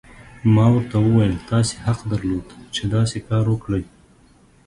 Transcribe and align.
ما 0.55 0.65
ورته 0.75 0.97
وویل: 1.01 1.33
تاسي 1.51 1.75
حق 1.85 1.99
درلود، 2.11 2.47
چې 2.75 2.83
داسې 2.95 3.17
کار 3.29 3.45
وکړي. 3.49 3.83